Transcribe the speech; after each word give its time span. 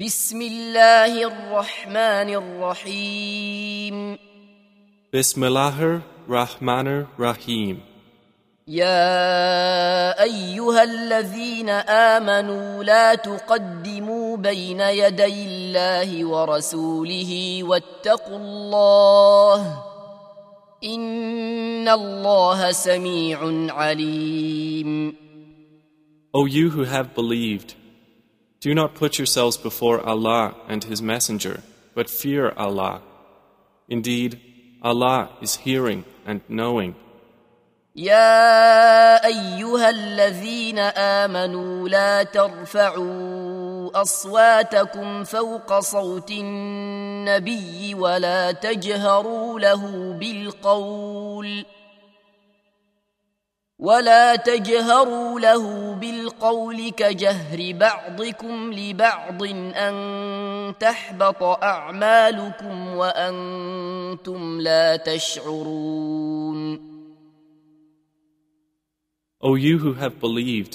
بسم 0.00 0.40
الله 0.42 1.22
الرحمن 1.24 2.28
الرحيم 2.34 4.18
بسم 5.14 5.44
الله 5.44 6.00
الرحمن 6.26 6.88
الرحيم 6.88 7.80
يا 8.68 10.22
ايها 10.22 10.82
الذين 10.82 11.68
امنوا 11.68 12.84
لا 12.84 13.14
تقدموا 13.14 14.36
بين 14.36 14.80
يدي 14.80 15.46
الله 15.48 16.24
ورسوله 16.24 17.58
واتقوا 17.64 18.36
الله 18.36 19.82
ان 20.84 21.88
الله 21.88 22.72
سميع 22.72 23.38
عليم 23.74 25.12
O 26.32 26.46
you 26.46 26.70
who 26.70 26.84
have 26.84 27.12
believed 27.16 27.74
Do 28.60 28.74
not 28.74 28.94
put 28.94 29.16
yourselves 29.18 29.56
before 29.56 30.02
Allah 30.06 30.54
and 30.68 30.84
His 30.84 31.00
Messenger, 31.00 31.62
but 31.94 32.10
fear 32.10 32.52
Allah. 32.58 33.00
Indeed, 33.88 34.38
Allah 34.82 35.30
is 35.40 35.56
hearing 35.56 36.04
and 36.26 36.42
knowing. 36.46 36.94
يا 37.96 39.26
أيها 39.26 39.90
الذين 39.90 40.78
آمنوا 40.78 41.88
لا 41.88 42.22
ترفعوا 42.22 44.02
أصواتكم 44.02 45.24
فوق 45.24 45.78
صوت 45.78 46.30
النبي 46.30 47.94
ولا 47.94 48.52
تجهروا 48.52 49.60
له 49.60 50.12
بالقول 50.20 51.64
ۖ 51.76 51.79
ولا 53.80 54.36
تجهروا 54.36 55.40
له 55.40 55.94
بالقول 55.94 56.88
كجهر 56.90 57.72
بعضكم 57.78 58.72
لبعض 58.72 59.42
ان 59.76 60.74
تحبط 60.80 61.42
اعمالكم 61.42 62.88
وانتم 62.88 64.60
لا 64.60 64.96
تشعرون 64.96 66.90
O 69.42 69.54
you 69.54 69.78
who 69.78 69.94
have 69.94 70.20
believed, 70.20 70.74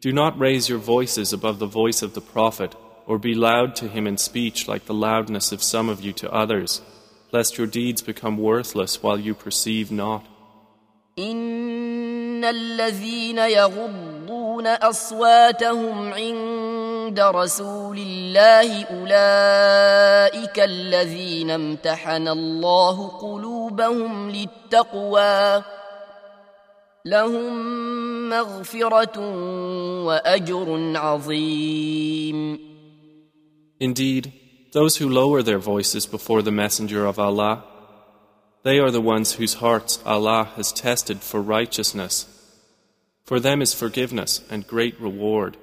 do 0.00 0.12
not 0.12 0.38
raise 0.38 0.68
your 0.68 0.78
voices 0.94 1.32
above 1.32 1.58
the 1.58 1.72
voice 1.82 2.00
of 2.02 2.14
the 2.14 2.26
Prophet, 2.34 2.72
or 3.08 3.18
be 3.18 3.34
loud 3.34 3.74
to 3.80 3.88
him 3.88 4.06
in 4.06 4.16
speech 4.16 4.68
like 4.68 4.84
the 4.86 4.98
loudness 5.10 5.50
of 5.50 5.60
some 5.72 5.88
of 5.88 6.00
you 6.04 6.12
to 6.20 6.32
others, 6.42 6.80
lest 7.32 7.58
your 7.58 7.66
deeds 7.66 8.00
become 8.00 8.36
worthless 8.50 9.02
while 9.02 9.18
you 9.18 9.34
perceive 9.34 9.88
not. 9.90 10.22
إن 12.40 12.44
الذين 12.44 13.38
يغضون 13.38 14.66
أصواتهم 14.66 16.12
عند 16.12 17.20
رسول 17.20 17.98
الله 18.00 18.84
أولئك 18.84 20.60
الذين 20.60 21.50
امتحن 21.50 22.28
الله 22.28 23.08
قلوبهم 23.08 24.30
للتقوى 24.30 25.62
لهم 27.04 28.28
مغفرة 28.28 29.18
وأجر 30.04 30.92
عظيم 30.96 32.58
Indeed, 33.82 34.22
those 34.74 34.96
who 34.98 35.08
lower 35.10 35.40
their 35.42 35.58
voices 35.74 36.04
before 36.06 36.40
the 36.42 36.50
Messenger 36.52 37.04
of 37.06 37.18
Allah 37.18 37.64
They 38.62 38.78
are 38.78 38.90
the 38.90 39.00
ones 39.00 39.32
whose 39.36 39.54
hearts 39.54 39.98
Allah 40.04 40.44
has 40.56 40.70
tested 40.70 41.22
for 41.22 41.40
righteousness. 41.40 42.26
For 43.24 43.40
them 43.40 43.62
is 43.62 43.72
forgiveness 43.72 44.42
and 44.50 44.66
great 44.66 45.00
reward. 45.00 45.56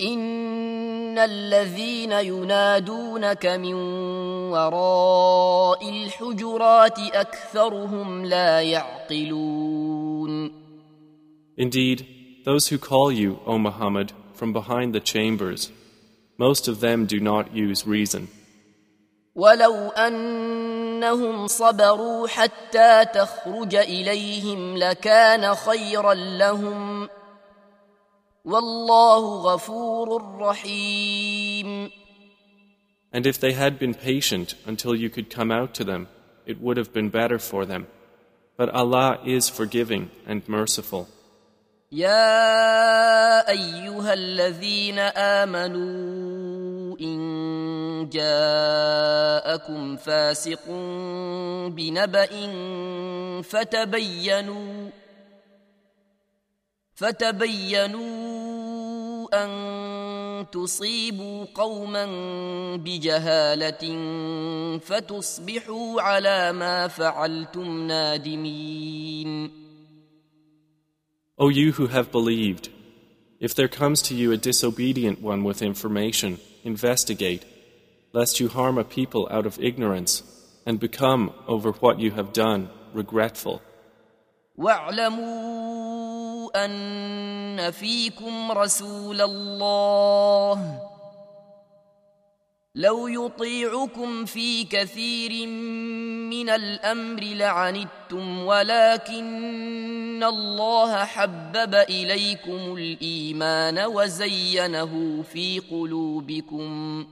إن 0.00 1.18
الذين 1.18 2.12
ينادونك 2.12 3.46
من 3.46 3.74
وراء 4.52 5.88
الحجرات 5.90 6.98
أكثرهم 6.98 8.24
لا 8.24 8.62
يعقلون. 8.62 10.52
Indeed, 11.58 12.06
those 12.46 12.68
who 12.68 12.78
call 12.78 13.12
you, 13.12 13.40
O 13.44 13.58
Muhammad, 13.58 14.12
from 14.32 14.52
behind 14.54 14.94
the 14.94 15.00
chambers, 15.00 15.70
most 16.38 16.68
of 16.68 16.80
them 16.80 17.04
do 17.04 17.20
not 17.20 17.54
use 17.54 17.86
reason. 17.86 18.28
ولو 19.38 19.90
انهم 19.90 21.46
صبروا 21.46 22.28
حتى 22.28 23.04
تخرج 23.14 23.74
اليهم 23.74 24.76
لكان 24.76 25.54
خيرا 25.54 26.14
لهم 26.14 27.08
والله 28.44 29.42
غفور 29.42 30.38
رحيم 30.38 31.90
And 33.10 33.26
if 33.26 33.40
they 33.40 33.52
had 33.54 33.78
been 33.78 33.94
patient 33.94 34.48
until 34.66 34.94
you 34.94 35.08
could 35.08 35.30
come 35.30 35.50
out 35.50 35.72
to 35.78 35.84
them, 35.90 36.02
it 36.50 36.56
would 36.60 36.76
have 36.76 36.92
been 36.92 37.08
better 37.08 37.38
for 37.38 37.64
them. 37.64 37.82
But 38.58 38.68
Allah 38.80 39.10
is 39.24 39.48
forgiving 39.48 40.10
and 40.26 40.42
merciful. 40.48 41.06
يا 41.92 43.50
أيها 43.50 44.14
الذين 44.14 44.98
آمنوا 44.98 46.77
إن 47.00 48.08
جاءكم 48.12 49.96
فاسق 49.96 50.64
بنبأ 51.76 52.26
فتبينوا 53.42 54.90
فتبينوا 56.94 58.78
أن 59.44 60.50
تصيبوا 60.52 61.44
قوما 61.54 62.06
بجهالة 62.76 63.84
فتصبحوا 64.78 66.00
على 66.00 66.52
ما 66.52 66.88
فعلتم 66.88 67.86
نادمين. 67.86 69.50
O 71.40 71.48
you 71.48 71.70
who 71.72 71.86
have 71.86 72.10
believed, 72.10 72.68
if 73.38 73.54
there 73.54 73.68
comes 73.68 74.02
to 74.02 74.14
you 74.20 74.32
a 74.32 74.36
disobedient 74.36 75.20
one 75.22 75.44
with 75.44 75.62
information, 75.62 76.32
investigate, 76.64 77.44
lest 78.12 78.40
you 78.40 78.48
harm 78.48 78.78
a 78.78 78.84
people 78.84 79.28
out 79.30 79.46
of 79.46 79.58
ignorance 79.62 80.22
and 80.66 80.80
become, 80.80 81.32
over 81.46 81.72
what 81.72 81.98
you 82.00 82.10
have 82.12 82.32
done, 82.32 82.68
regretful. 82.92 83.62
وَاعْلَمُوا 84.58 86.50
أَنَّ 86.54 87.70
فِيكُمْ 87.72 88.50
رَسُولَ 88.52 89.20
اللَّهِ 89.20 90.87
لو 92.78 93.08
يطيعكم 93.08 94.24
في 94.24 94.64
كثير 94.64 95.46
من 96.30 96.48
الامر 96.50 97.22
لعنتم 97.22 98.38
ولكن 98.38 100.24
الله 100.24 101.04
حبب 101.04 101.74
اليكم 101.74 102.74
الايمان 102.76 103.78
وزينه 103.78 105.24
في 105.32 105.58
قلوبكم 105.70 107.06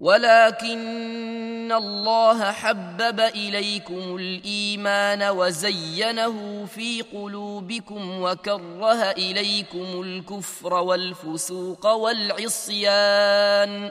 ولكن 0.00 1.72
الله 1.72 2.52
حبب 2.52 3.20
اليكم 3.20 4.16
الايمان 4.16 5.22
وزينه 5.22 6.66
في 6.66 7.02
قلوبكم 7.02 8.22
وكره 8.22 9.10
اليكم 9.10 10.02
الكفر 10.02 10.74
والفسوق 10.74 11.86
والعصيان 11.86 13.90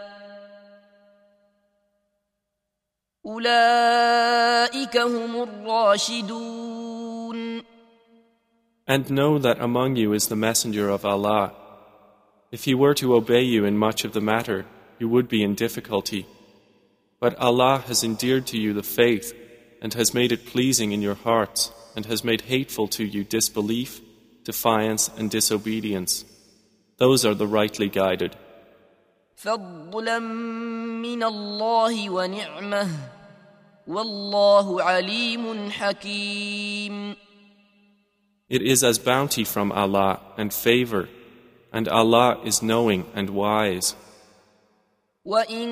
اولئك 3.25 4.97
هم 4.97 5.43
الراشدون 5.43 6.87
And 8.95 9.05
know 9.11 9.33
that 9.37 9.59
among 9.59 9.97
you 9.97 10.13
is 10.13 10.29
the 10.29 10.37
messenger 10.37 10.89
of 10.89 11.03
Allah 11.05 11.51
if 12.53 12.63
he 12.63 12.73
were 12.73 12.93
to 13.01 13.13
obey 13.19 13.41
you 13.41 13.65
in 13.65 13.77
much 13.77 14.05
of 14.05 14.13
the 14.13 14.21
matter 14.21 14.65
you 14.99 15.07
would 15.09 15.27
be 15.27 15.43
in 15.43 15.55
difficulty. 15.55 16.25
But 17.19 17.35
Allah 17.39 17.83
has 17.87 18.03
endeared 18.03 18.47
to 18.47 18.57
you 18.57 18.73
the 18.73 18.83
faith 18.83 19.33
and 19.81 19.93
has 19.93 20.13
made 20.13 20.31
it 20.31 20.45
pleasing 20.45 20.91
in 20.91 21.01
your 21.01 21.15
hearts 21.15 21.71
and 21.95 22.05
has 22.05 22.23
made 22.23 22.41
hateful 22.41 22.87
to 22.89 23.03
you 23.05 23.23
disbelief, 23.23 24.01
defiance, 24.43 25.09
and 25.17 25.29
disobedience. 25.29 26.25
Those 26.97 27.25
are 27.25 27.33
the 27.35 27.47
rightly 27.47 27.89
guided. 27.89 28.35
It 38.49 38.61
is 38.61 38.83
as 38.83 38.97
bounty 38.99 39.43
from 39.43 39.71
Allah 39.71 40.19
and 40.37 40.53
favor, 40.53 41.09
and 41.73 41.87
Allah 41.87 42.39
is 42.43 42.63
knowing 42.63 43.05
and 43.13 43.29
wise. 43.31 43.95
وان 45.27 45.69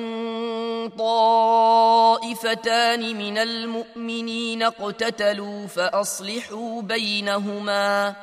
طائفتان 0.98 3.00
من 3.16 3.38
المؤمنين 3.38 4.62
اقتتلوا 4.62 5.66
فاصلحوا 5.66 6.82
بينهما 6.82 8.14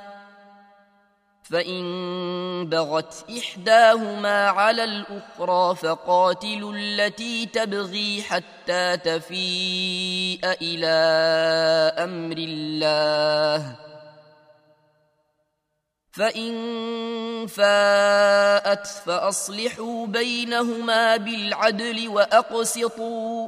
فان 1.43 1.83
بغت 2.69 3.13
احداهما 3.39 4.47
على 4.49 4.83
الاخرى 4.83 5.75
فقاتلوا 5.75 6.73
التي 6.75 7.45
تبغي 7.45 8.23
حتى 8.23 8.97
تفيء 8.97 10.39
الى 10.61 10.87
امر 12.03 12.35
الله 12.39 13.75
فإن 16.15 16.53
فاءت 17.47 18.87
فأصلحوا 18.87 20.07
بينهما 20.07 21.17
بالعدل 21.17 22.07
وأقسطوا 22.07 23.47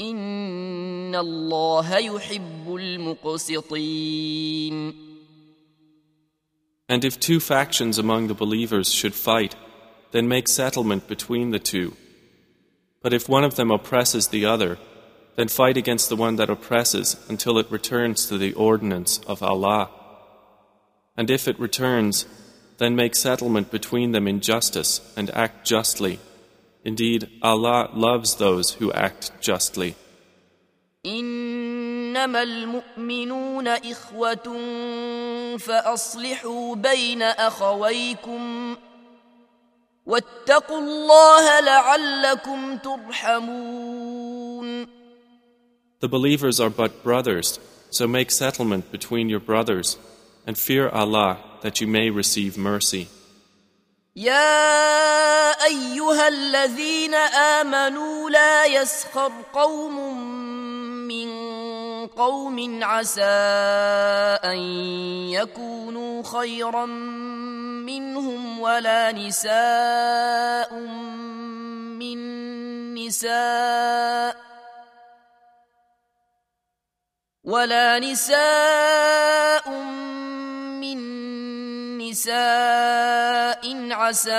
إن 0.00 1.14
الله 1.14 1.96
يحب 1.98 2.74
المقسطين 2.74 5.12
And 6.88 7.04
if 7.06 7.16
two 7.18 7.38
factions 7.40 7.96
among 7.96 8.26
the 8.28 8.34
believers 8.34 8.92
should 8.92 9.14
fight, 9.14 9.54
then 10.10 10.28
make 10.28 10.46
settlement 10.48 11.08
between 11.08 11.50
the 11.52 11.58
two. 11.72 11.94
But 13.00 13.14
if 13.14 13.30
one 13.30 13.44
of 13.44 13.54
them 13.56 13.70
oppresses 13.70 14.28
the 14.28 14.44
other, 14.44 14.76
then 15.36 15.48
fight 15.48 15.78
against 15.78 16.10
the 16.10 16.16
one 16.16 16.36
that 16.36 16.50
oppresses 16.50 17.16
until 17.30 17.58
it 17.58 17.70
returns 17.70 18.26
to 18.26 18.36
the 18.36 18.52
ordinance 18.52 19.20
of 19.26 19.42
Allah. 19.42 19.88
And 21.16 21.30
if 21.30 21.46
it 21.48 21.60
returns, 21.60 22.24
then 22.78 22.96
make 22.96 23.14
settlement 23.14 23.70
between 23.70 24.10
them 24.12 24.26
in 24.26 24.40
justice 24.40 25.00
and 25.16 25.30
act 25.36 25.64
justly. 25.66 26.18
Indeed, 26.84 27.28
Allah 27.42 27.90
loves 27.92 28.36
those 28.36 28.72
who 28.72 28.90
act 28.92 29.30
justly. 29.40 29.94
إنما 31.06 32.42
المؤمنون 32.42 33.68
إخوة 33.68 34.58
فأصلحوا 35.58 36.74
بين 36.74 37.22
أخويكم 37.22 38.76
واتقوا 40.06 40.78
الله 40.78 41.60
لعلكم 41.60 42.76
ترحمون. 42.76 44.86
The 46.00 46.08
believers 46.08 46.58
are 46.60 46.70
but 46.70 47.02
brothers, 47.04 47.60
so 47.90 48.06
make 48.08 48.30
settlement 48.30 48.90
between 48.92 49.28
your 49.28 49.40
brothers. 49.40 49.96
and 50.46 50.58
fear 50.58 50.88
Allah 50.88 51.38
that 51.62 51.80
you 51.80 51.86
may 51.86 52.10
receive 52.10 52.58
mercy. 52.58 53.06
يا 54.16 54.82
أيها 55.64 56.28
الذين 56.28 57.14
آمنوا 57.14 58.30
لا 58.30 58.64
يسخر 58.66 59.32
قوم 59.52 60.16
من 61.08 61.28
قوم 62.06 62.84
عسى 62.84 63.40
أن 64.44 64.58
يكونوا 65.32 66.22
خيرا 66.22 66.86
منهم 66.86 68.58
ولا 68.60 69.12
نساء 69.12 70.74
من 71.98 72.94
نساء 72.94 74.36
ولا 77.44 77.98
نساء 77.98 79.70
من 79.70 80.01
نساء 82.12 83.64
عسى 83.92 84.32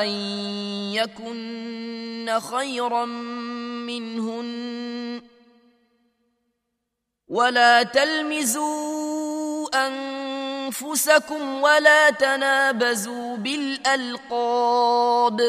أن 0.00 0.08
يكن 0.94 2.38
خيرا 2.40 3.04
منهن 3.88 4.48
ولا 7.28 7.82
تلمزوا 7.82 9.68
أنفسكم 9.86 11.62
ولا 11.62 12.10
تنابزوا 12.10 13.36
بالألقاب 13.36 15.40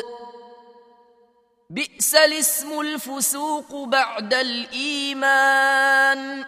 بئس 1.69 2.15
الاسم 2.15 2.79
الفسوق 2.81 3.75
بعد 3.83 4.33
الإيمان 4.33 6.43
ۖ 6.43 6.47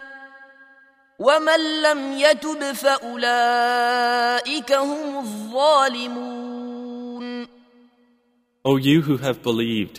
ومن 1.26 1.60
لم 1.82 2.00
يتب 2.18 2.62
فأولئك 2.72 4.72
هم 4.72 5.16
الظالمون 5.18 7.46
O 8.64 8.76
you 8.76 9.02
who 9.02 9.16
have 9.26 9.42
believed, 9.42 9.96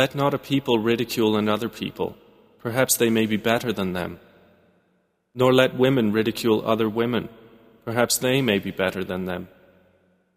let 0.00 0.14
not 0.14 0.32
a 0.34 0.38
people 0.52 0.76
ridicule 0.92 1.36
another 1.36 1.68
people, 1.82 2.08
perhaps 2.64 2.96
they 2.96 3.10
may 3.18 3.26
be 3.32 3.36
better 3.50 3.70
than 3.78 3.90
them. 3.92 4.12
Nor 5.40 5.50
let 5.52 5.78
women 5.84 6.06
ridicule 6.20 6.60
other 6.72 6.88
women, 7.00 7.24
perhaps 7.88 8.14
they 8.16 8.38
may 8.50 8.58
be 8.66 8.70
better 8.82 9.02
than 9.10 9.26
them. 9.26 9.42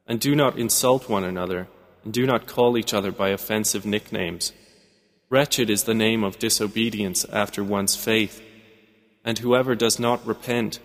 And 0.07 0.19
do 0.27 0.33
not 0.43 0.59
insult 0.65 1.03
one 1.17 1.25
another, 1.33 1.61
and 2.03 2.11
do 2.19 2.23
not 2.31 2.51
call 2.55 2.71
each 2.81 2.93
other 2.97 3.11
by 3.21 3.29
offensive 3.29 3.83
nicknames. 3.95 4.45
Wretched 5.37 5.67
is 5.75 5.83
the 5.83 6.01
name 6.07 6.21
of 6.25 6.43
disobedience 6.47 7.19
after 7.43 7.61
one's 7.77 7.95
faith 8.09 8.35
and 9.25 9.39
whoever 9.39 9.75
does 9.75 9.99
not 9.99 10.25
repent, 10.25 10.79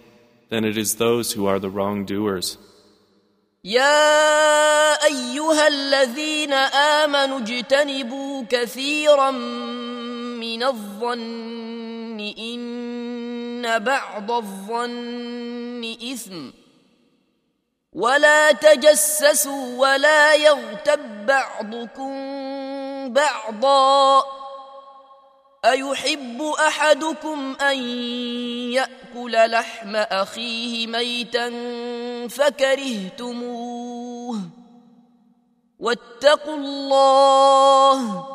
then 0.48 0.64
it 0.64 0.76
is 0.76 0.96
those 0.96 1.32
who 1.32 1.46
are 1.46 1.58
the 1.58 1.70
wrongdoers. 1.70 2.58
يا 3.64 4.94
أيها 5.06 5.66
الذين 5.68 6.52
آمنوا 6.52 7.38
اجتنبوا 7.38 8.44
كثيرا 8.50 9.30
من 9.30 10.62
الظن 10.62 12.20
إن 12.38 13.78
بعض 13.78 14.30
الظن 14.30 15.84
إثم 16.12 16.50
ولا 17.92 18.52
تجسسوا 18.52 19.78
ولا 19.80 20.34
يغتب 20.34 21.26
بعضكم 21.26 22.12
بعضا 23.12 24.22
أيحب 25.64 26.42
أحدكم 26.42 27.56
أن 27.60 27.78
يأكل 28.72 29.50
لحم 29.52 29.96
أخيه 29.96 30.86
ميتا 30.86 31.48
فكرهتموه 32.28 34.40
واتقوا 35.78 36.56
الله 36.56 38.26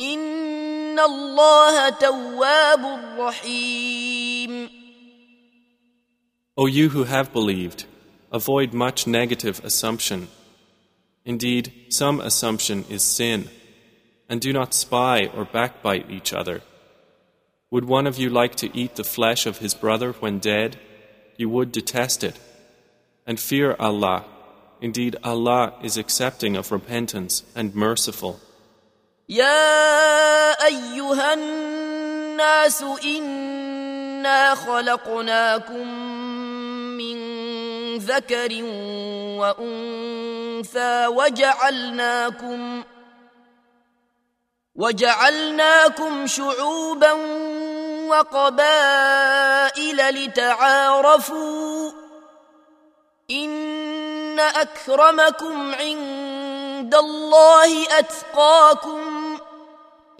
إن 0.00 0.98
الله 1.00 1.88
تواب 1.88 2.84
رحيم 3.18 4.80
O 6.56 6.66
you 6.66 6.88
who 6.90 7.04
have 7.04 7.32
believed, 7.32 7.84
avoid 8.30 8.74
much 8.74 9.06
negative 9.06 9.60
assumption. 9.64 10.26
Indeed, 11.24 11.72
some 11.88 12.20
assumption 12.20 12.84
is 12.90 13.02
sin. 13.04 13.48
and 14.30 14.40
do 14.40 14.52
not 14.52 14.72
spy 14.72 15.16
or 15.36 15.44
backbite 15.44 16.08
each 16.08 16.32
other. 16.32 16.62
Would 17.72 17.84
one 17.84 18.06
of 18.06 18.16
you 18.16 18.28
like 18.30 18.54
to 18.62 18.68
eat 18.82 18.94
the 18.94 19.02
flesh 19.16 19.44
of 19.44 19.58
his 19.58 19.74
brother 19.74 20.12
when 20.20 20.38
dead? 20.38 20.78
You 21.36 21.48
would 21.54 21.70
detest 21.72 22.22
it. 22.22 22.36
And 23.26 23.40
fear 23.40 23.74
Allah. 23.78 24.24
Indeed, 24.80 25.16
Allah 25.24 25.64
is 25.82 25.96
accepting 25.96 26.56
of 26.56 26.70
repentance 26.72 27.42
and 27.56 27.74
merciful. 27.74 28.38
يا 29.28 30.50
أيها 30.66 31.34
الناس 31.34 32.82
إنا 33.04 34.54
خلقناكم 34.54 35.90
من 36.98 37.18
ذكر 37.98 38.64
وأنثى 39.38 41.06
وجعلناكم 41.06 42.84
وجعلناكم 44.80 46.26
شعوبا 46.26 47.12
وقبائل 48.08 49.96
لتعارفوا 50.10 51.90
إن 53.30 54.40
أكرمكم 54.40 55.74
عند 55.74 56.94
الله 56.94 57.98
أتقاكم 57.98 59.38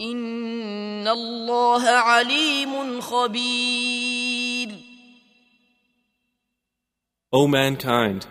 إن 0.01 1.07
الله 1.07 1.89
عليم 1.89 3.01
خبير 3.01 4.81
O 7.33 7.47
mankind, 7.47 8.27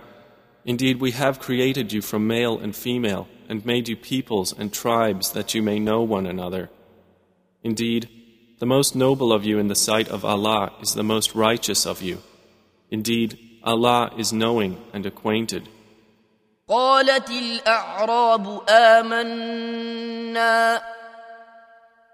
indeed 0.66 1.00
we 1.00 1.12
have 1.12 1.40
created 1.40 1.90
you 1.90 2.02
from 2.02 2.26
male 2.26 2.58
and 2.58 2.76
female 2.76 3.26
and 3.50 3.66
made 3.66 3.86
you 3.88 3.96
peoples 3.96 4.56
and 4.56 4.72
tribes 4.72 5.32
that 5.32 5.52
you 5.54 5.60
may 5.62 5.80
know 5.80 6.00
one 6.02 6.24
another. 6.24 6.70
Indeed, 7.64 8.08
the 8.60 8.64
most 8.66 8.94
noble 8.94 9.32
of 9.32 9.44
you 9.44 9.58
in 9.58 9.66
the 9.66 9.74
sight 9.74 10.06
of 10.08 10.24
Allah 10.24 10.72
is 10.80 10.94
the 10.94 11.02
most 11.02 11.34
righteous 11.34 11.84
of 11.84 12.00
you. 12.00 12.22
Indeed, 12.92 13.36
Allah 13.64 14.12
is 14.16 14.32
knowing 14.32 14.72
and 14.94 15.04
acquainted. 15.04 15.68
قالت 16.68 17.30
الأعراب 17.30 18.60
آمنا 18.70 20.80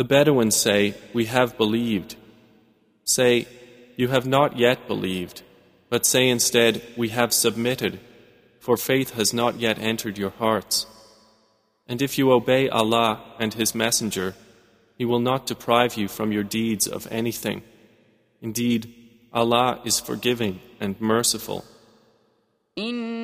The 0.00 0.04
Bedouins 0.18 0.56
say, 0.56 0.94
We 1.12 1.26
have 1.26 1.58
believed. 1.58 2.16
Say, 3.04 3.46
You 3.98 4.08
have 4.08 4.26
not 4.26 4.56
yet 4.56 4.86
believed, 4.86 5.42
but 5.90 6.06
say 6.06 6.30
instead, 6.30 6.80
We 6.96 7.10
have 7.10 7.34
submitted, 7.34 8.00
for 8.60 8.78
faith 8.78 9.10
has 9.10 9.34
not 9.34 9.60
yet 9.60 9.78
entered 9.78 10.16
your 10.16 10.30
hearts. 10.30 10.86
And 11.86 12.00
if 12.00 12.16
you 12.16 12.32
obey 12.32 12.66
Allah 12.66 13.22
and 13.38 13.52
His 13.52 13.74
Messenger, 13.74 14.32
He 14.96 15.04
will 15.04 15.18
not 15.20 15.44
deprive 15.44 15.98
you 15.98 16.08
from 16.08 16.32
your 16.32 16.44
deeds 16.44 16.88
of 16.88 17.06
anything. 17.10 17.60
Indeed, 18.40 18.94
Allah 19.34 19.82
is 19.84 20.00
forgiving 20.00 20.60
and 20.80 20.98
merciful. 20.98 21.62
In 22.74 23.19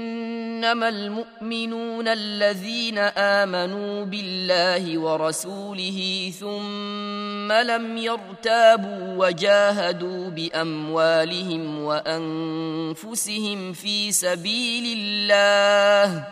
إنما 0.65 0.89
المؤمنون 0.89 2.09
الذين 2.09 2.99
آمنوا 3.13 4.05
بالله 4.09 4.99
ورسوله 4.99 6.33
ثم 6.41 7.53
لم 7.53 7.99
يرتابوا 7.99 9.27
وجاهدوا 9.27 10.31
بأموالهم 10.31 11.79
وأنفسهم 11.83 13.73
في 13.73 14.13
سبيل 14.13 14.99
الله 15.29 16.27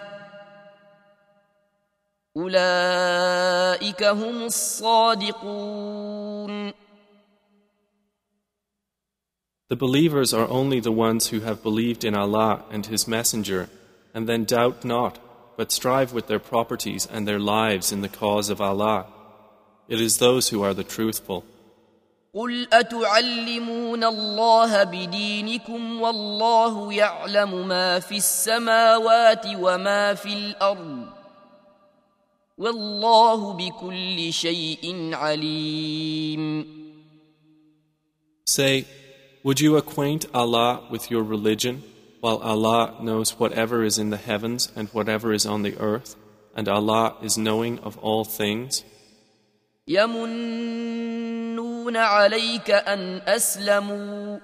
أولئك 2.36 4.02
هم 4.04 4.42
الصادقون 4.46 6.72
The 9.72 9.76
believers 9.86 10.32
are 10.32 10.46
only 10.48 10.78
the 10.80 10.92
ones 10.92 11.28
who 11.28 11.40
have 11.40 11.62
believed 11.62 12.04
in 12.04 12.14
Allah 12.14 12.62
and 12.70 12.84
His 12.86 13.08
Messenger 13.08 13.68
and 14.14 14.28
then 14.28 14.44
doubt 14.44 14.84
not, 14.84 15.18
but 15.56 15.72
strive 15.72 16.12
with 16.12 16.26
their 16.28 16.38
properties 16.38 17.06
and 17.12 17.26
their 17.26 17.40
lives 17.40 17.92
in 17.92 18.00
the 18.00 18.08
cause 18.08 18.48
of 18.48 18.60
Allah. 18.60 19.06
It 19.88 20.00
is 20.00 20.18
those 20.18 20.48
who 20.50 20.62
are 20.62 20.72
the 20.74 20.84
truthful. 20.84 21.42
قل 22.34 22.68
أتعلمون 22.72 24.04
الله 24.04 24.84
بدينكم 24.84 26.00
والله 26.00 26.92
يعلم 26.94 27.68
ما 27.68 27.98
في 28.00 28.16
السماوات 28.16 29.46
وما 29.46 30.14
في 30.14 30.32
الأرض 30.32 31.06
والله 32.58 33.52
بكل 33.52 34.32
شيء 34.32 35.10
عليم. 35.14 36.66
Say, 38.48 38.84
would 39.44 39.60
you 39.60 39.76
acquaint 39.76 40.26
Allah 40.34 40.80
with 40.90 41.10
your 41.12 41.22
religion? 41.22 41.82
while 42.24 42.40
Allah 42.42 42.94
knows 43.02 43.38
whatever 43.38 43.84
is 43.84 43.98
in 43.98 44.08
the 44.08 44.16
heavens 44.16 44.72
and 44.74 44.88
whatever 44.96 45.30
is 45.34 45.44
on 45.44 45.60
the 45.60 45.76
earth, 45.76 46.16
and 46.56 46.66
Allah 46.70 47.16
is 47.20 47.36
knowing 47.36 47.78
of 47.80 47.98
all 47.98 48.24
things. 48.24 48.82
يمنون 49.88 51.96
عليك 51.96 52.70
أن 52.70 53.22
أسلموا 53.26 54.38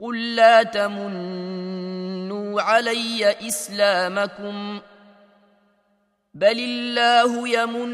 قل 0.00 0.34
لا 0.36 0.62
تمنوا 0.62 2.60
علي 2.62 3.48
إسلامكم 3.48 4.80
بل 6.34 6.58
الله 6.58 7.48
يمن 7.48 7.92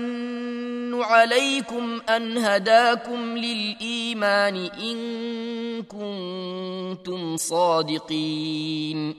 عليكم 1.05 2.01
أن 2.09 2.37
هداكم 2.39 3.39
للإيمان 3.39 4.57
إن 4.57 5.83
كنتم 5.83 7.37
صادقين 7.37 9.15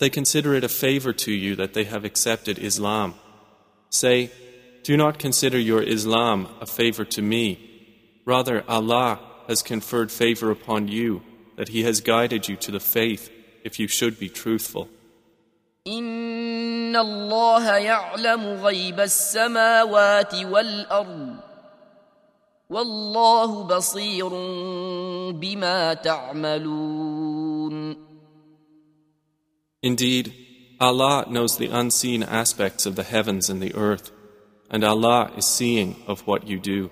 They 0.00 0.10
consider 0.10 0.54
it 0.54 0.62
a 0.62 0.68
favor 0.68 1.12
to 1.12 1.32
you 1.32 1.56
that 1.56 1.74
they 1.74 1.82
have 1.82 2.04
accepted 2.04 2.56
Islam. 2.60 3.14
Say, 3.90 4.30
do 4.84 4.96
not 4.96 5.18
consider 5.18 5.58
your 5.58 5.82
Islam 5.82 6.46
a 6.60 6.66
favor 6.66 7.04
to 7.16 7.20
me. 7.20 7.44
Rather, 8.24 8.62
Allah 8.68 9.18
has 9.48 9.60
conferred 9.60 10.12
favor 10.12 10.52
upon 10.52 10.86
you 10.86 11.22
that 11.56 11.70
He 11.74 11.82
has 11.82 12.00
guided 12.00 12.48
you 12.48 12.54
to 12.64 12.70
the 12.70 12.84
faith 12.98 13.24
if 13.64 13.80
you 13.80 13.88
should 13.88 14.20
be 14.20 14.28
truthful. 14.28 14.84
In 15.84 16.17
إن 16.88 16.96
الله 16.96 17.76
يعلم 17.76 18.44
غيب 18.64 18.96
السماوات 19.00 20.34
والأرض 20.34 21.34
والله 22.70 23.64
بصير 23.64 24.28
بما 25.32 25.94
تعملون 25.94 28.08
Indeed, 29.82 30.32
Allah 30.80 31.24
knows 31.30 31.56
the 31.56 31.68
unseen 31.68 32.24
aspects 32.24 32.84
of 32.86 32.94
the 32.96 33.04
heavens 33.14 33.48
and 33.48 33.62
the 33.62 33.72
earth, 33.76 34.10
and 34.72 34.82
Allah 34.82 35.30
is 35.36 35.46
seeing 35.46 35.90
of 36.08 36.26
what 36.26 36.48
you 36.48 36.58
do. 36.58 36.90